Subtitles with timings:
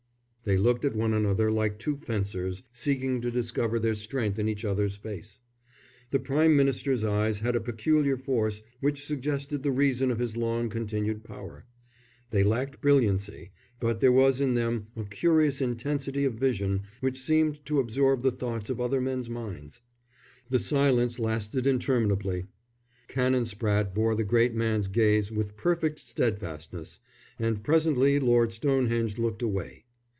[0.43, 4.65] They looked at one another like two fencers, seeking to discover their strength in each
[4.65, 5.37] other's face.
[6.09, 10.67] The Prime Minister's eyes had a peculiar force which suggested the reason of his long
[10.67, 11.67] continued power;
[12.31, 17.63] they lacked brilliancy, but there was in them a curious intensity of vision which seemed
[17.67, 19.81] to absorb the thoughts of other men's minds.
[20.49, 22.47] The silence lasted interminably.
[23.07, 26.99] Canon Spratte bore the great man's gaze with perfect steadfastness,
[27.37, 29.85] and presently Lord Stonehenge looked away.